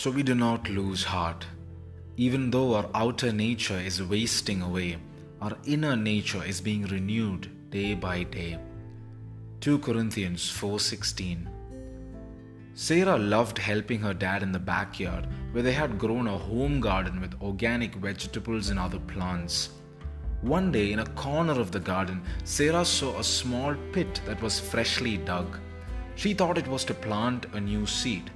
So 0.00 0.10
we 0.10 0.22
do 0.22 0.34
not 0.34 0.70
lose 0.70 1.04
heart. 1.04 1.44
Even 2.16 2.50
though 2.50 2.74
our 2.74 2.88
outer 2.94 3.32
nature 3.34 3.78
is 3.78 4.02
wasting 4.02 4.62
away, 4.62 4.96
our 5.42 5.58
inner 5.66 5.94
nature 5.94 6.42
is 6.42 6.58
being 6.58 6.84
renewed 6.86 7.50
day 7.68 7.92
by 7.92 8.22
day. 8.22 8.58
2 9.60 9.78
Corinthians 9.80 10.48
4:16 10.60 11.46
Sarah 12.86 13.18
loved 13.18 13.58
helping 13.58 14.00
her 14.00 14.14
dad 14.14 14.42
in 14.42 14.52
the 14.52 14.64
backyard 14.72 15.28
where 15.52 15.62
they 15.68 15.76
had 15.82 16.02
grown 16.06 16.28
a 16.28 16.42
home 16.48 16.80
garden 16.88 17.20
with 17.20 17.38
organic 17.42 18.00
vegetables 18.08 18.70
and 18.70 18.78
other 18.78 19.04
plants. 19.14 19.68
One 20.56 20.72
day, 20.80 20.92
in 20.92 21.06
a 21.06 21.12
corner 21.26 21.60
of 21.60 21.72
the 21.72 21.86
garden, 21.92 22.22
Sarah 22.56 22.86
saw 22.86 23.18
a 23.18 23.32
small 23.36 23.74
pit 23.92 24.22
that 24.24 24.40
was 24.40 24.66
freshly 24.72 25.16
dug. 25.18 25.58
She 26.14 26.32
thought 26.32 26.66
it 26.66 26.74
was 26.76 26.86
to 26.86 27.02
plant 27.08 27.52
a 27.52 27.66
new 27.72 27.84
seed. 28.00 28.30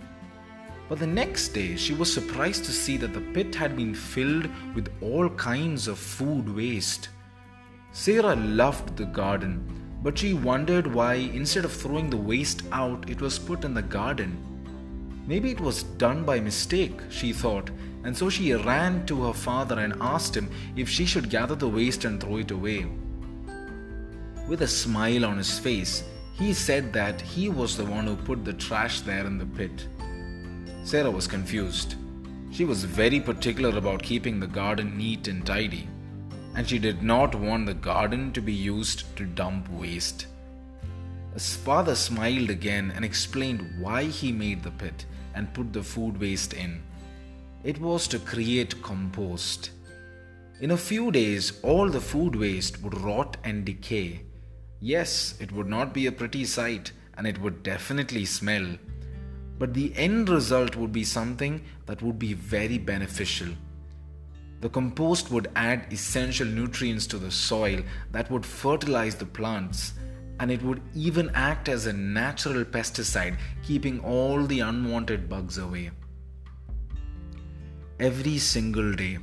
But 0.89 0.99
the 0.99 1.07
next 1.07 1.49
day, 1.49 1.77
she 1.77 1.95
was 1.95 2.13
surprised 2.13 2.65
to 2.67 2.73
see 2.73 2.97
that 2.99 3.15
the 3.15 3.21
pit 3.21 3.55
had 3.55 3.77
been 3.77 3.95
filled 3.95 4.49
with 4.75 4.93
all 5.01 5.29
kinds 5.31 5.89
of 5.89 5.99
food 5.99 6.55
waste. 6.55 7.09
Sarah 7.93 8.37
loved 8.37 8.97
the 8.97 9.07
garden, 9.07 9.65
but 10.03 10.19
she 10.19 10.35
wondered 10.35 10.87
why, 10.87 11.15
instead 11.15 11.65
of 11.65 11.73
throwing 11.73 12.11
the 12.11 12.17
waste 12.17 12.63
out, 12.73 13.09
it 13.09 13.21
was 13.21 13.39
put 13.39 13.65
in 13.65 13.73
the 13.73 13.83
garden. 13.83 14.37
Maybe 15.27 15.51
it 15.51 15.61
was 15.61 15.85
done 15.85 16.25
by 16.25 16.39
mistake, 16.39 17.01
she 17.09 17.33
thought, 17.33 17.71
and 18.03 18.15
so 18.15 18.29
she 18.29 18.53
ran 18.53 19.07
to 19.07 19.25
her 19.25 19.33
father 19.33 19.79
and 19.79 19.95
asked 20.03 20.37
him 20.37 20.51
if 20.77 20.89
she 20.89 21.07
should 21.07 21.31
gather 21.31 21.55
the 21.55 21.69
waste 21.69 22.05
and 22.05 22.21
throw 22.21 22.37
it 22.37 22.51
away. 22.51 22.87
With 24.47 24.61
a 24.61 24.69
smile 24.69 25.25
on 25.25 25.39
his 25.39 25.59
face, 25.59 26.05
he 26.35 26.53
said 26.53 26.93
that 26.93 27.23
he 27.23 27.49
was 27.49 27.77
the 27.77 27.87
one 27.87 28.07
who 28.07 28.17
put 28.17 28.45
the 28.45 28.53
trash 28.53 29.01
there 29.01 29.25
in 29.25 29.39
the 29.39 29.47
pit. 29.47 29.89
Sarah 30.85 31.11
was 31.11 31.27
confused. 31.27 31.95
She 32.53 32.67
was 32.67 32.85
very 32.85 33.19
particular 33.19 33.77
about 33.79 34.03
keeping 34.03 34.39
the 34.39 34.47
garden 34.47 34.99
neat 34.99 35.29
and 35.29 35.45
tidy, 35.45 35.89
and 36.55 36.69
she 36.69 36.79
did 36.79 37.03
not 37.03 37.35
want 37.35 37.65
the 37.65 37.73
garden 37.73 38.33
to 38.33 38.43
be 38.43 38.53
used 38.53 39.17
to 39.17 39.25
dump 39.25 39.71
waste. 39.71 40.27
His 41.33 41.57
father 41.57 41.95
smiled 41.95 42.51
again 42.51 42.93
and 42.95 43.03
explained 43.03 43.81
why 43.81 44.05
he 44.05 44.31
made 44.31 44.63
the 44.63 44.73
pit 44.73 45.07
and 45.35 45.55
put 45.55 45.73
the 45.73 45.83
food 45.83 46.21
waste 46.21 46.53
in. 46.53 46.83
It 47.65 47.81
was 47.81 48.07
to 48.09 48.19
create 48.19 48.83
compost. 48.83 49.71
In 50.61 50.73
a 50.73 50.77
few 50.77 51.11
days, 51.11 51.61
all 51.63 51.89
the 51.89 52.01
food 52.01 52.37
waste 52.37 52.83
would 52.83 53.01
rot 53.01 53.39
and 53.43 53.65
decay. 53.65 54.21
Yes, 54.81 55.35
it 55.41 55.51
would 55.51 55.67
not 55.67 55.95
be 55.95 56.07
a 56.07 56.13
pretty 56.13 56.45
sight 56.45 56.93
and 57.17 57.27
it 57.27 57.41
would 57.41 57.63
definitely 57.63 58.27
smell 58.27 58.77
but 59.59 59.75
the 59.75 59.93
end 59.97 60.29
result 60.29 60.77
would 60.77 60.93
be 60.93 61.05
something 61.05 61.63
that 61.87 62.03
would 62.03 62.19
be 62.19 62.33
very 62.35 62.79
beneficial. 62.79 63.49
The 64.61 64.69
compost 64.69 65.31
would 65.31 65.51
add 65.57 65.93
essential 65.93 66.47
nutrients 66.47 67.07
to 67.09 67.19
the 67.19 67.31
soil 67.31 67.83
that 68.13 68.31
would 68.31 68.47
fertilize 68.47 69.15
the 69.15 69.27
plants, 69.27 69.93
and 70.41 70.51
it 70.51 70.63
would 70.63 70.81
even 70.95 71.31
act 71.35 71.69
as 71.69 71.87
a 71.87 71.93
natural 71.93 72.65
pesticide, 72.65 73.39
keeping 73.63 74.01
all 74.01 74.45
the 74.45 74.61
unwanted 74.61 75.29
bugs 75.29 75.59
away. 75.59 75.91
Every 78.01 78.39
single 78.39 78.93
day, 78.95 79.19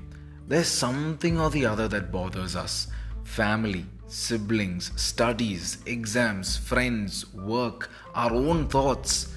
there's 0.47 0.67
something 0.67 1.39
or 1.39 1.49
the 1.49 1.65
other 1.65 1.87
that 1.87 2.11
bothers 2.11 2.55
us 2.55 2.87
family, 3.23 3.85
siblings, 4.07 4.91
studies, 4.95 5.77
exams, 5.85 6.57
friends, 6.57 7.33
work, 7.33 7.89
our 8.13 8.33
own 8.33 8.67
thoughts 8.67 9.30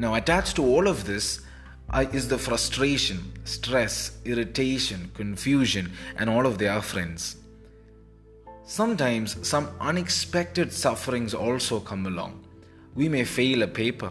now, 0.00 0.14
attached 0.14 0.56
to 0.56 0.64
all 0.64 0.88
of 0.88 1.04
this 1.04 1.42
uh, 1.90 2.06
is 2.10 2.26
the 2.26 2.38
frustration, 2.38 3.34
stress, 3.44 4.16
irritation, 4.24 5.10
confusion, 5.12 5.92
and 6.16 6.30
all 6.30 6.46
of 6.46 6.56
their 6.56 6.80
friends. 6.80 7.36
Sometimes 8.64 9.46
some 9.46 9.68
unexpected 9.78 10.72
sufferings 10.72 11.34
also 11.34 11.80
come 11.80 12.06
along. 12.06 12.42
We 12.94 13.10
may 13.10 13.24
fail 13.24 13.62
a 13.62 13.66
paper, 13.66 14.10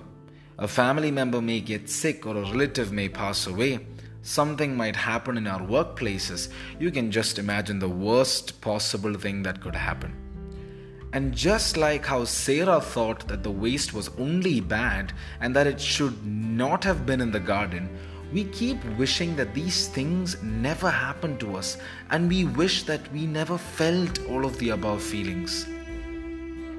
a 0.60 0.68
family 0.68 1.10
member 1.10 1.42
may 1.42 1.60
get 1.60 1.90
sick, 1.90 2.24
or 2.28 2.38
a 2.38 2.42
relative 2.42 2.92
may 2.92 3.10
pass 3.10 3.48
away. 3.48 3.80
Something 4.22 4.78
might 4.78 4.96
happen 4.96 5.38
in 5.38 5.48
our 5.48 5.62
workplaces. 5.62 6.52
You 6.80 6.92
can 6.92 7.10
just 7.10 7.40
imagine 7.40 7.80
the 7.80 7.90
worst 7.90 8.62
possible 8.62 9.16
thing 9.16 9.42
that 9.42 9.60
could 9.60 9.76
happen. 9.76 10.29
And 11.12 11.34
just 11.34 11.76
like 11.76 12.06
how 12.06 12.24
Sarah 12.26 12.80
thought 12.80 13.28
that 13.28 13.42
the 13.42 13.52
waste 13.52 13.94
was 13.94 14.12
only 14.20 14.60
bad 14.62 15.14
and 15.42 15.56
that 15.56 15.66
it 15.66 15.82
should 15.82 16.24
not 16.26 16.84
have 16.84 17.06
been 17.06 17.20
in 17.20 17.32
the 17.32 17.40
garden, 17.40 17.90
we 18.32 18.44
keep 18.44 18.84
wishing 18.96 19.36
that 19.36 19.56
these 19.56 19.88
things 19.88 20.42
never 20.44 20.90
happened 20.90 21.40
to 21.40 21.56
us 21.56 21.78
and 22.12 22.30
we 22.30 22.46
wish 22.46 22.84
that 22.84 23.12
we 23.12 23.26
never 23.26 23.58
felt 23.58 24.24
all 24.28 24.46
of 24.46 24.58
the 24.60 24.70
above 24.70 25.02
feelings. 25.02 25.66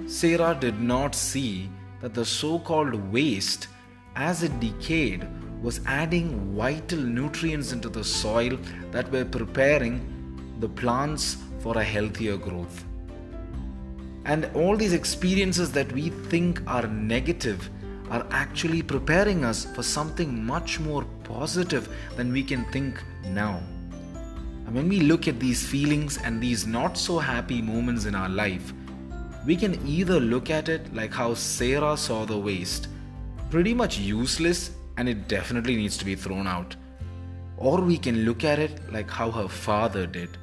Sarah 0.07 0.57
did 0.59 0.81
not 0.81 1.15
see 1.17 1.69
that 2.01 2.15
the 2.15 2.25
so 2.25 2.61
called 2.61 2.95
waste, 3.13 3.67
as 4.15 4.45
it 4.45 4.61
decayed, 4.61 5.27
was 5.61 5.81
adding 5.87 6.55
vital 6.57 7.01
nutrients 7.01 7.73
into 7.73 7.89
the 7.89 8.05
soil 8.05 8.57
that 8.93 9.11
were 9.11 9.25
preparing 9.25 10.57
the 10.61 10.69
plants 10.69 11.37
for 11.59 11.77
a 11.77 11.85
healthier 11.85 12.37
growth. 12.37 12.85
And 14.25 14.51
all 14.55 14.77
these 14.77 14.93
experiences 14.93 15.73
that 15.73 15.91
we 15.93 16.11
think 16.11 16.61
are 16.67 16.87
negative 16.87 17.71
are 18.11 18.27
actually 18.31 18.83
preparing 18.83 19.45
us 19.45 19.65
for 19.65 19.83
something 19.83 20.45
much 20.45 20.81
more 20.81 21.05
positive 21.25 21.89
than 22.17 22.33
we 22.33 22.43
can 22.43 22.65
think 22.67 23.03
now. 23.27 23.63
And 24.67 24.75
when 24.75 24.89
we 24.89 25.01
look 25.01 25.27
at 25.27 25.41
these 25.41 25.67
feelings 25.67 26.19
and 26.19 26.41
these 26.41 26.67
not 26.67 26.99
so 26.99 27.19
happy 27.19 27.63
moments 27.63 28.05
in 28.05 28.15
our 28.15 28.29
life, 28.29 28.73
we 29.47 29.57
can 29.57 29.85
either 29.87 30.21
look 30.21 30.51
at 30.51 30.69
it 30.69 30.95
like 30.95 31.15
how 31.15 31.35
Sarah 31.35 31.97
saw 31.97 32.25
the 32.25 32.37
waste, 32.37 32.89
pretty 33.51 33.73
much 33.73 33.99
useless 33.99 34.73
and 34.97 35.09
it 35.09 35.29
definitely 35.29 35.77
needs 35.77 35.97
to 35.97 36.05
be 36.05 36.15
thrown 36.15 36.47
out. 36.47 36.77
Or 37.57 37.81
we 37.81 37.97
can 37.97 38.25
look 38.25 38.45
at 38.45 38.59
it 38.59 38.93
like 38.93 39.11
how 39.11 39.31
her 39.31 39.49
father 39.49 40.07
did, 40.07 40.37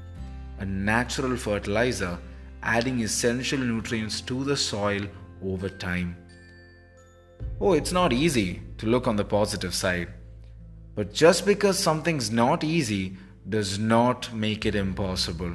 a 0.59 0.65
natural 0.65 1.37
fertilizer 1.37 2.17
adding 2.67 2.99
essential 2.99 3.57
nutrients 3.57 4.21
to 4.21 4.43
the 4.43 4.55
soil 4.55 5.01
over 5.43 5.69
time. 5.69 6.15
Oh, 7.61 7.73
it's 7.73 7.93
not 7.93 8.13
easy 8.13 8.61
to 8.77 8.85
look 8.85 9.07
on 9.07 9.15
the 9.15 9.23
positive 9.23 9.73
side. 9.73 10.09
But 10.93 11.13
just 11.13 11.45
because 11.45 11.79
something's 11.79 12.29
not 12.29 12.63
easy 12.63 13.17
does 13.49 13.79
not 13.79 14.33
make 14.33 14.65
it 14.65 14.75
impossible. 14.75 15.53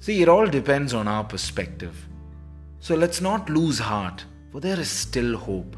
See, 0.00 0.22
it 0.22 0.28
all 0.28 0.46
depends 0.46 0.92
on 0.92 1.06
our 1.06 1.24
perspective. 1.24 1.96
So 2.80 2.94
let's 2.94 3.20
not 3.20 3.48
lose 3.48 3.78
heart, 3.78 4.24
for 4.50 4.60
there 4.60 4.78
is 4.80 4.90
still 4.90 5.36
hope. 5.36 5.76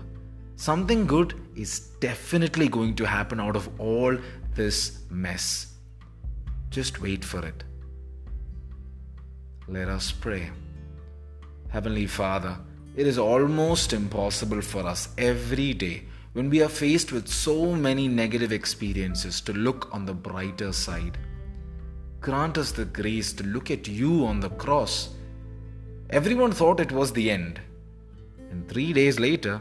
Something 0.57 1.07
good 1.07 1.35
is 1.55 1.81
definitely 2.01 2.69
going 2.69 2.95
to 2.97 3.05
happen 3.05 3.41
out 3.41 3.57
of 3.57 3.69
all 3.79 4.17
this 4.55 5.03
mess. 5.11 5.75
Just 6.71 7.01
wait 7.01 7.25
for 7.25 7.45
it. 7.45 7.65
Let 9.69 9.89
us 9.89 10.11
pray. 10.11 10.51
Heavenly 11.69 12.07
Father, 12.07 12.57
it 12.97 13.07
is 13.07 13.19
almost 13.19 13.93
impossible 13.93 14.63
for 14.63 14.87
us 14.87 15.11
every 15.19 15.75
day 15.75 16.05
when 16.33 16.49
we 16.49 16.63
are 16.63 16.71
faced 16.71 17.13
with 17.13 17.29
so 17.29 17.75
many 17.75 18.09
negative 18.09 18.51
experiences 18.51 19.43
to 19.43 19.53
look 19.53 19.95
on 19.95 20.07
the 20.07 20.15
brighter 20.15 20.73
side. 20.73 21.19
Grant 22.21 22.57
us 22.57 22.73
the 22.73 22.87
grace 22.87 23.35
to 23.35 23.45
look 23.45 23.71
at 23.71 23.87
you 23.87 24.25
on 24.25 24.41
the 24.41 24.51
cross. 24.51 25.11
Everyone 26.09 26.53
thought 26.53 26.81
it 26.81 26.91
was 26.91 27.13
the 27.13 27.31
end, 27.31 27.61
and 28.51 28.67
three 28.69 28.95
days 28.95 29.21
later, 29.21 29.61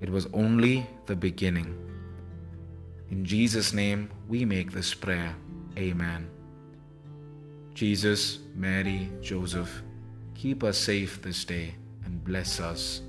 it 0.00 0.08
was 0.08 0.28
only 0.32 0.86
the 1.06 1.16
beginning. 1.16 1.76
In 3.10 3.24
Jesus' 3.24 3.72
name, 3.72 4.08
we 4.28 4.44
make 4.44 4.70
this 4.70 4.94
prayer. 4.94 5.34
Amen. 5.76 6.30
Jesus, 7.78 8.40
Mary, 8.56 9.08
Joseph, 9.22 9.84
keep 10.34 10.64
us 10.64 10.76
safe 10.76 11.22
this 11.22 11.44
day 11.44 11.76
and 12.04 12.24
bless 12.24 12.58
us. 12.58 13.02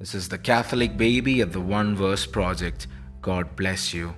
This 0.00 0.16
is 0.16 0.28
the 0.28 0.36
Catholic 0.36 0.96
Baby 0.96 1.42
at 1.42 1.52
the 1.52 1.60
One 1.60 1.94
Verse 1.94 2.26
Project. 2.26 2.88
God 3.22 3.54
bless 3.54 3.94
you. 3.94 4.16